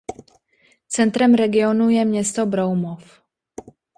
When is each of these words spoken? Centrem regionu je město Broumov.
Centrem 0.87 1.35
regionu 1.35 1.89
je 1.89 2.05
město 2.05 2.45
Broumov. 2.45 3.19